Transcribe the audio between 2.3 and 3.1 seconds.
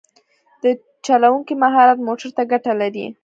ته ګټه لري.